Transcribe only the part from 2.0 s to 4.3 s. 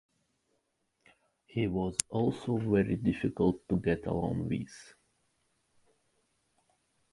also very difficult to get